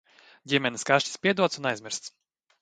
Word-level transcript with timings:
Ģimenes 0.53 0.85
kašķis 0.91 1.19
piedots 1.27 1.61
un 1.63 1.71
aizmirsts. 1.73 2.15